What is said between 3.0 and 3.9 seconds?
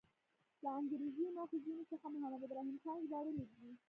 ژباړلی دی.